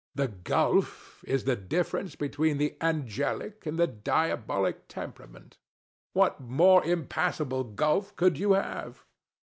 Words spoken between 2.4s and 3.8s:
the angelic and